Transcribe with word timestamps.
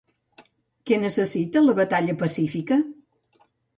Què 0.91 0.97
necessita 1.03 1.63
la 1.67 1.75
batalla 1.81 2.17
pacífica? 2.23 2.81